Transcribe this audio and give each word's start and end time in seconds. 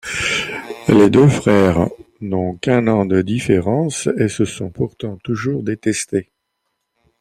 Les 0.87 1.11
deux 1.11 1.27
frères 1.27 1.87
n’ont 2.21 2.55
qu’un 2.57 2.87
an 2.87 3.05
de 3.05 3.21
différence 3.21 4.09
et 4.17 4.29
se 4.29 4.45
sont 4.45 4.71
pourtant 4.71 5.17
toujours 5.23 5.61
détestés. 5.61 6.31